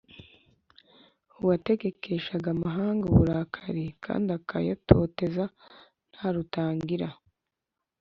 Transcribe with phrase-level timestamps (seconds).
[1.39, 5.43] Uwategekeshaga amahanga uburakari kandi akayatoteza
[6.13, 7.07] nta rutangira